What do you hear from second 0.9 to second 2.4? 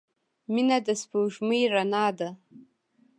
سپوږمۍ رڼا ده.